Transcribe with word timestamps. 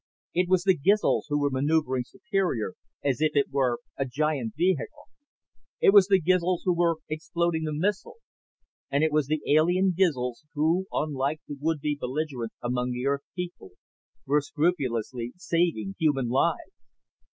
It 0.33 0.49
was 0.49 0.63
the 0.63 0.75
Gizls 0.75 1.27
who 1.29 1.39
were 1.39 1.51
maneuvering 1.51 2.05
Superior 2.07 2.73
as 3.05 3.21
if 3.21 3.35
it 3.35 3.51
were 3.51 3.77
a 3.97 4.03
giant 4.03 4.55
vehicle. 4.57 5.03
It 5.79 5.93
was 5.93 6.07
the 6.07 6.19
Gizls 6.19 6.63
who 6.65 6.73
were 6.75 6.95
exploding 7.07 7.65
the 7.65 7.71
missiles. 7.71 8.17
And 8.89 9.03
it 9.03 9.11
was 9.11 9.27
the 9.27 9.43
alien 9.47 9.93
Gizls 9.95 10.43
who, 10.55 10.87
unlike 10.91 11.41
the 11.47 11.55
would 11.61 11.81
be 11.81 11.99
belligerents 12.01 12.55
among 12.63 12.93
the 12.93 13.05
Earth 13.05 13.21
people, 13.35 13.73
were 14.25 14.41
scrupulously 14.41 15.33
saving 15.37 15.93
human 15.99 16.29
lives. 16.29 16.71